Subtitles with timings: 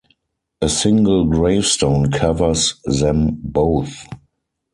[0.63, 4.07] A single gravestone covers them both.